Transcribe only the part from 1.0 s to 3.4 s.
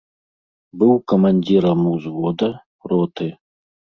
камандзірам узвода, роты.